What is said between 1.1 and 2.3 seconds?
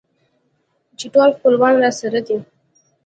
ټول خپلوان راسره